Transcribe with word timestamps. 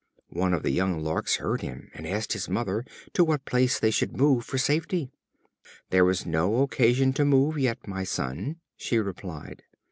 One 0.31 0.55
of 0.55 0.63
the 0.63 0.71
young 0.71 1.03
Larks 1.03 1.35
heard 1.35 1.61
him, 1.61 1.91
and 1.93 2.07
asked 2.07 2.33
his 2.33 2.49
mother 2.49 2.83
to 3.13 3.23
what 3.23 3.45
place 3.45 3.77
they 3.79 3.91
should 3.91 4.17
move 4.17 4.43
for 4.43 4.57
safety. 4.57 5.11
"There 5.91 6.09
is 6.09 6.25
no 6.25 6.63
occasion 6.63 7.13
to 7.13 7.23
move 7.23 7.59
yet, 7.59 7.87
my 7.87 8.03
son," 8.03 8.55
she 8.75 8.97
replied. 8.97 9.61